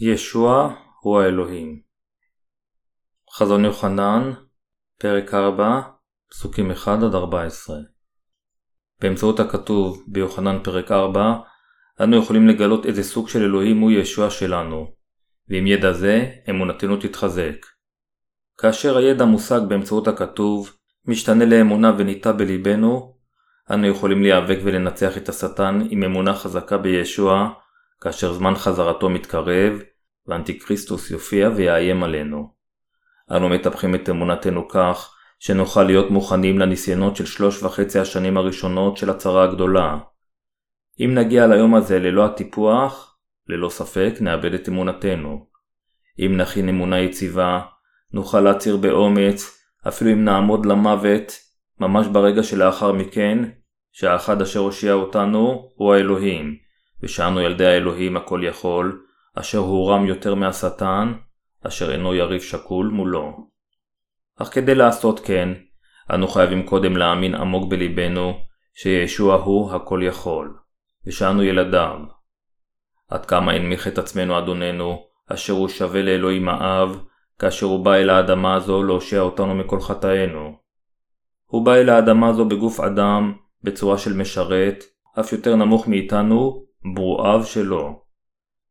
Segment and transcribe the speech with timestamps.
[0.00, 1.80] ישוע הוא האלוהים.
[3.32, 4.32] חזון יוחנן,
[4.98, 5.80] פרק 4,
[6.30, 6.86] פסוקים 1-14
[9.00, 11.34] באמצעות הכתוב ביוחנן פרק 4,
[12.00, 14.86] אנו יכולים לגלות איזה סוג של אלוהים הוא ישוע שלנו,
[15.48, 17.66] ועם ידע זה אמונתנו תתחזק.
[18.58, 20.72] כאשר הידע מושג באמצעות הכתוב,
[21.06, 23.16] משתנה לאמונה וניטע בליבנו,
[23.70, 27.61] אנו יכולים להיאבק ולנצח את השטן עם אמונה חזקה בישוע,
[28.02, 29.72] כאשר זמן חזרתו מתקרב,
[30.26, 32.52] ואנטיקריסטוס יופיע ויאיים עלינו.
[33.30, 39.10] אנו מטפחים את אמונתנו כך, שנוכל להיות מוכנים לניסיונות של שלוש וחצי השנים הראשונות של
[39.10, 39.98] הצרה הגדולה.
[41.00, 43.16] אם נגיע ליום הזה ללא הטיפוח,
[43.48, 45.46] ללא ספק נאבד את אמונתנו.
[46.18, 47.60] אם נכין אמונה יציבה,
[48.12, 51.32] נוכל להצהיר באומץ, אפילו אם נעמוד למוות,
[51.80, 53.38] ממש ברגע שלאחר מכן,
[53.92, 56.56] שהאחד אשר הושיע אותנו הוא האלוהים,
[57.02, 59.02] ושאנו ילדי האלוהים הכל יכול,
[59.34, 61.12] אשר הוא רם יותר מהשטן,
[61.66, 63.46] אשר אינו יריב שקול מולו.
[64.38, 65.48] אך כדי לעשות כן,
[66.14, 68.38] אנו חייבים קודם להאמין עמוק בלבנו,
[68.74, 70.56] שישוע הוא הכל יכול,
[71.06, 71.98] ושאנו ילדיו.
[73.08, 77.04] עד כמה הנמיך את עצמנו אדוננו, אשר הוא שווה לאלוהים האב,
[77.38, 80.56] כאשר הוא בא אל האדמה הזו להושיע אותנו מכל חטאינו.
[81.46, 84.84] הוא בא אל האדמה הזו בגוף אדם, בצורה של משרת,
[85.20, 88.02] אף יותר נמוך מאיתנו, ברואיו שלו.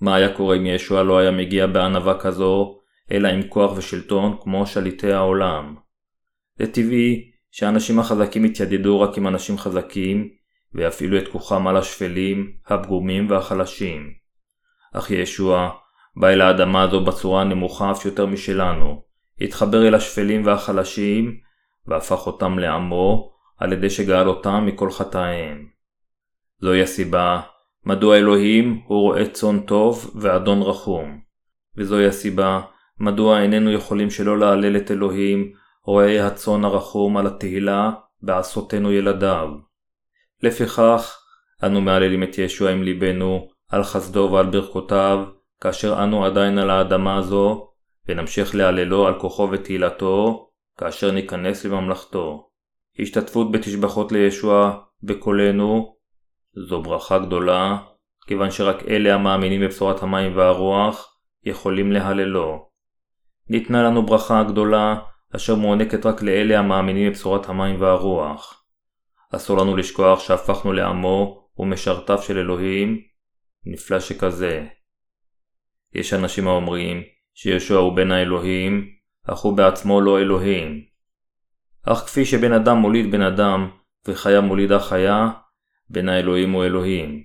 [0.00, 2.78] מה היה קורה אם ישוע לא היה מגיע בענווה כזו,
[3.10, 5.76] אלא עם כוח ושלטון כמו שליטי העולם?
[6.58, 10.28] זה טבעי שהאנשים החזקים יתיידדו רק עם אנשים חזקים,
[10.74, 14.12] ויפעילו את כוחם על השפלים, הפגומים והחלשים.
[14.94, 15.70] אך ישוע
[16.16, 19.02] בא אל האדמה הזו בצורה הנמוכה אף יותר משלנו,
[19.40, 21.36] התחבר אל השפלים והחלשים,
[21.86, 25.66] והפך אותם לעמו, על ידי שגאל אותם מכל חטאיהם.
[26.60, 27.40] זוהי הסיבה
[27.88, 31.20] מדוע אלוהים הוא רועה צאן טוב ואדון רחום.
[31.76, 32.60] וזוהי הסיבה
[33.00, 35.52] מדוע איננו יכולים שלא להלל את אלוהים,
[35.84, 37.90] רועה הצאן הרחום על התהילה
[38.22, 39.48] בעשותנו ילדיו.
[40.42, 41.18] לפיכך,
[41.64, 45.24] אנו מהללים את ישוע עם ליבנו, על חסדו ועל ברכותיו,
[45.60, 47.70] כאשר אנו עדיין על האדמה הזו,
[48.08, 50.48] ונמשיך להללו על כוחו ותהילתו,
[50.78, 52.48] כאשר ניכנס לממלכתו.
[52.98, 55.97] השתתפות בתשבחות לישוע בקולנו,
[56.66, 57.78] זו ברכה גדולה,
[58.26, 62.68] כיוון שרק אלה המאמינים בבשורת המים והרוח יכולים להללו.
[63.50, 64.96] ניתנה לנו ברכה גדולה,
[65.36, 68.64] אשר מוענקת רק לאלה המאמינים בבשורת המים והרוח.
[69.32, 73.00] אסור לנו לשכוח שהפכנו לעמו ומשרתיו של אלוהים,
[73.66, 74.66] נפלא שכזה.
[75.94, 77.02] יש אנשים האומרים
[77.34, 78.88] שישוע הוא בן האלוהים,
[79.26, 80.80] אך הוא בעצמו לא אלוהים.
[81.86, 83.70] אך כפי שבן אדם מוליד בן אדם,
[84.08, 85.30] וחיה מולידה חיה,
[85.90, 87.24] בן האלוהים הוא אלוהים.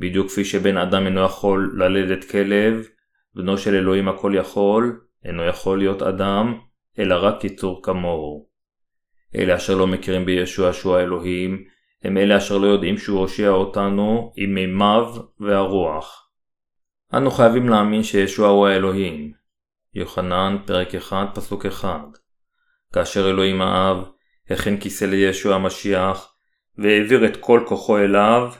[0.00, 2.86] בדיוק כפי שבן אדם אינו יכול ללדת כלב,
[3.34, 6.58] בנו של אלוהים הכל יכול, אינו יכול להיות אדם,
[6.98, 8.48] אלא רק יצור כמוהו.
[9.34, 11.64] אלה אשר לא מכירים בישוע שהוא האלוהים,
[12.02, 16.30] הם אלה אשר לא יודעים שהוא הושיע אותנו עם מימיו והרוח.
[17.14, 19.32] אנו חייבים להאמין שישוע הוא האלוהים.
[19.94, 22.00] יוחנן, פרק 1, פסוק 1
[22.92, 23.96] כאשר אלוהים האב
[24.50, 26.31] הכין כיסא לישוע המשיח,
[26.78, 28.52] והעביר את כל כוחו אליו,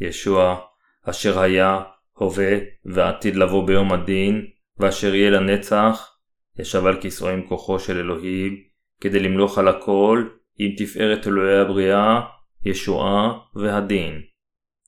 [0.00, 0.58] ישוע,
[1.04, 1.80] אשר היה,
[2.12, 4.46] הווה ועתיד לבוא ביום הדין,
[4.78, 6.16] ואשר יהיה לנצח,
[6.58, 8.56] ישב על כיסאו עם כוחו של אלוהים,
[9.00, 10.24] כדי למלוך על הכל,
[10.58, 12.20] עם תפארת אלוהי הבריאה,
[12.64, 14.22] ישועה והדין.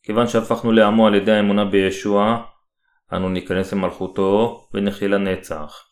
[0.02, 2.42] כיוון שהפכנו לעמו על ידי האמונה בישוע,
[3.12, 5.84] אנו ניכנס למלכותו ונחיה לנצח.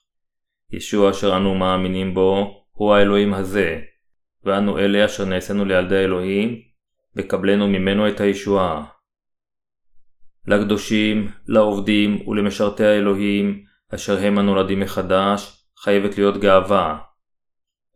[0.71, 3.81] ישוע אשר אנו מאמינים בו, הוא האלוהים הזה,
[4.45, 6.61] ואנו אלה אשר נעשינו לילדי האלוהים,
[7.17, 8.85] וקבלנו ממנו את הישועה.
[10.47, 13.65] לקדושים, לעובדים ולמשרתי האלוהים,
[13.95, 16.99] אשר הם הנולדים מחדש, חייבת להיות גאווה.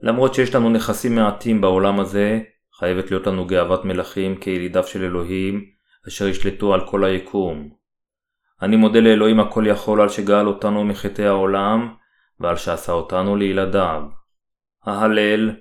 [0.03, 2.41] למרות שיש לנו נכסים מעטים בעולם הזה,
[2.79, 5.65] חייבת להיות לנו גאוות מלכים כילידיו של אלוהים,
[6.09, 7.70] אשר ישלטו על כל היקום.
[8.62, 11.94] אני מודה לאלוהים הכל יכול על שגאל אותנו מחטאי העולם,
[12.41, 14.03] ועל שעשה אותנו לילדיו.
[14.85, 15.56] ההלל,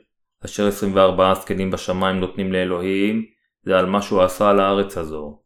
[0.45, 3.25] אשר 24 זקנים בשמיים נותנים לאלוהים,
[3.63, 5.39] זה על מה שהוא עשה על הארץ הזו.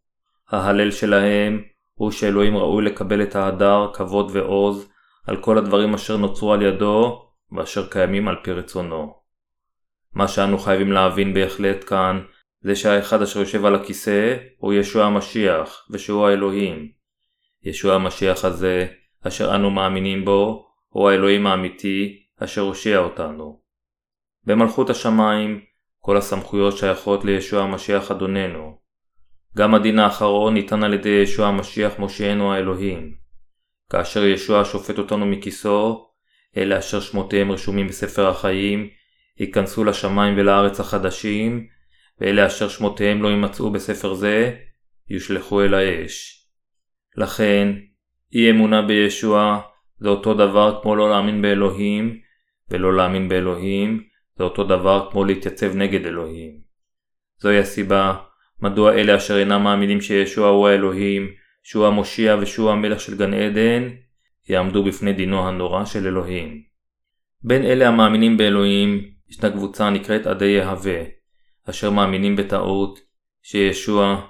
[0.50, 1.62] ההלל שלהם
[1.94, 4.90] הוא שאלוהים ראוי לקבל את ההדר, כבוד ועוז
[5.28, 9.14] על כל הדברים אשר נוצרו על ידו ואשר קיימים על פי רצונו.
[10.14, 12.22] מה שאנו חייבים להבין בהחלט כאן
[12.62, 16.92] זה שהאחד אשר יושב על הכיסא הוא ישוע המשיח ושהוא האלוהים.
[17.64, 18.88] ישוע המשיח הזה
[19.28, 23.59] אשר אנו מאמינים בו הוא האלוהים האמיתי אשר הושיע אותנו.
[24.46, 25.62] במלכות השמיים
[26.00, 28.78] כל הסמכויות שייכות לישוע המשיח אדוננו.
[29.58, 33.14] גם הדין האחרון ניתן על ידי ישוע המשיח מושיענו האלוהים.
[33.90, 36.10] כאשר ישוע שופט אותנו מכיסו,
[36.58, 38.90] אלה אשר שמותיהם רשומים בספר החיים,
[39.40, 41.68] ייכנסו לשמיים ולארץ החדשים,
[42.20, 44.56] ואלה אשר שמותיהם לא יימצאו בספר זה,
[45.10, 46.46] יושלכו אל האש.
[47.18, 47.74] לכן,
[48.34, 49.62] אי אמונה בישוע
[50.00, 52.20] זה אותו דבר כמו לא להאמין באלוהים,
[52.70, 54.09] ולא להאמין באלוהים
[54.40, 56.60] זה אותו דבר כמו להתייצב נגד אלוהים.
[57.40, 58.16] זוהי הסיבה
[58.62, 61.32] מדוע אלה אשר אינם מאמינים שישוע הוא האלוהים,
[61.64, 63.90] שהוא המושיע ושהוא המלך של גן עדן,
[64.50, 66.64] יעמדו בפני דינו הנורא של אלוהים.
[67.42, 71.02] בין אלה המאמינים באלוהים, ישנה קבוצה הנקראת עדי יהווה,
[71.70, 73.00] אשר מאמינים בטעות
[73.42, 74.22] שישוע,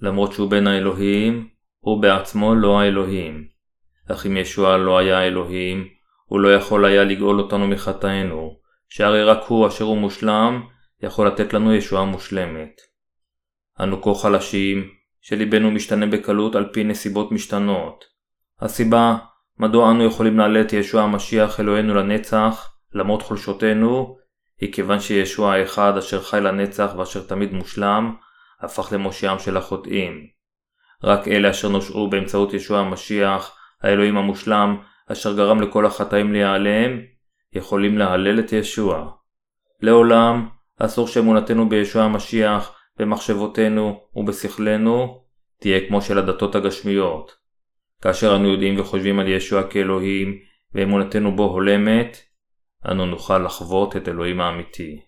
[0.00, 1.48] למרות שהוא בן האלוהים,
[1.80, 3.44] הוא בעצמו לא האלוהים.
[4.10, 5.88] אך אם ישוע לא היה האלוהים,
[6.26, 8.59] הוא לא יכול היה לגאול אותנו מחטאינו,
[8.90, 10.62] שהרי רק הוא אשר הוא מושלם,
[11.02, 12.80] יכול לתת לנו ישועה מושלמת.
[13.80, 14.88] אנו כה חלשים,
[15.20, 18.04] שליבנו משתנה בקלות על פי נסיבות משתנות.
[18.60, 19.16] הסיבה
[19.58, 24.16] מדוע אנו יכולים להעלה את ישוע המשיח אלוהינו לנצח, למרות חולשותינו,
[24.60, 28.14] היא כיוון שישוע האחד אשר חי לנצח ואשר תמיד מושלם,
[28.60, 30.26] הפך למושיעם של החוטאים.
[31.04, 34.76] רק אלה אשר נושעו באמצעות ישוע המשיח, האלוהים המושלם,
[35.12, 37.00] אשר גרם לכל החטאים להיעלם,
[37.52, 39.10] יכולים להלל את ישוע.
[39.80, 40.48] לעולם,
[40.78, 45.24] אסור שאמונתנו בישוע המשיח, במחשבותינו ובשכלנו,
[45.60, 47.36] תהיה כמו של הדתות הגשמיות.
[48.02, 50.38] כאשר אנו יודעים וחושבים על ישוע כאלוהים,
[50.74, 52.16] ואמונתנו בו הולמת,
[52.90, 55.00] אנו נוכל לחוות את אלוהים האמיתי.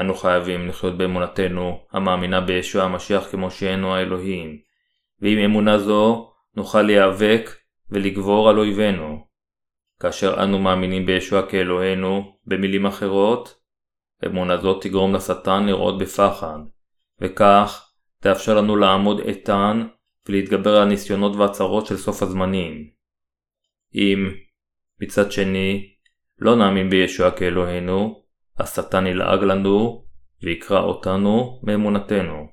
[0.00, 4.58] אנו חייבים לחיות באמונתנו המאמינה בישוע המשיח כמו שאינו האלוהים,
[5.20, 7.50] ועם אמונה זו נוכל להיאבק
[7.90, 9.26] ולגבור על אויבינו.
[10.00, 13.60] כאשר אנו מאמינים בישוע כאלוהינו, במילים אחרות,
[14.26, 16.58] אמונה זאת תגרום לשטן לראות בפחד,
[17.20, 17.90] וכך
[18.20, 19.86] תאפשר לנו לעמוד איתן
[20.28, 22.90] ולהתגבר על הניסיונות והצהרות של סוף הזמנים.
[23.94, 24.30] אם,
[25.00, 25.94] מצד שני,
[26.38, 28.22] לא נאמין בישוע כאלוהינו,
[28.58, 30.04] השטן ילעג לנו
[30.42, 32.46] ויקרע אותנו מאמונתנו.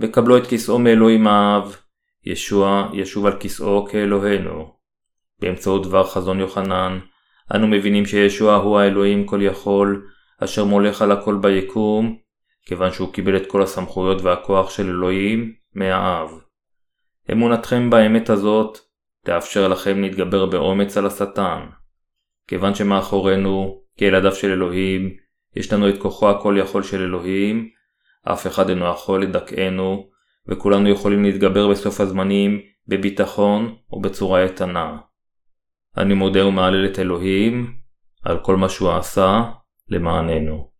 [0.00, 1.76] וקבלו את כיסאו מאלוהים האב,
[2.24, 4.81] ישוע ישוב על כיסאו כאלוהינו.
[5.42, 6.98] באמצעות דבר חזון יוחנן,
[7.54, 10.06] אנו מבינים שישוע הוא האלוהים כל יכול,
[10.44, 12.16] אשר מולך על הכל ביקום,
[12.66, 16.28] כיוון שהוא קיבל את כל הסמכויות והכוח של אלוהים מהאב.
[17.32, 18.78] אמונתכם באמת הזאת
[19.24, 21.60] תאפשר לכם להתגבר באומץ על השטן.
[22.48, 25.16] כיוון שמאחורינו, כילדיו של אלוהים,
[25.56, 27.68] יש לנו את כוחו הכל יכול של אלוהים,
[28.24, 30.06] אף אחד אינו יכול לדכאנו,
[30.48, 34.96] וכולנו יכולים להתגבר בסוף הזמנים בביטחון ובצורה איתנה.
[35.96, 37.76] אני מודה ומהלל את אלוהים
[38.22, 39.42] על כל מה שהוא עשה
[39.88, 40.71] למעננו.